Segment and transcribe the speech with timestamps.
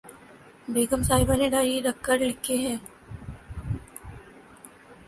[0.67, 2.75] بیگم صاحبہ نے ڈائری رکھ کر لکھے ہیں